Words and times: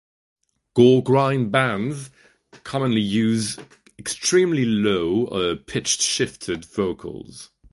Goregrind 0.75 1.51
bands 1.51 2.09
commonly 2.63 3.01
use 3.01 3.59
extremely 3.99 4.65
low 4.65 5.27
or 5.27 5.55
pitch-shifted 5.55 6.65
vocals. 6.65 7.51